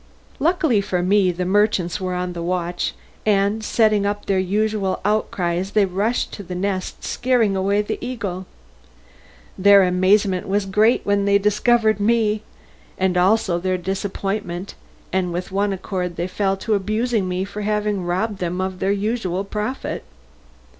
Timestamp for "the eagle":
7.83-8.47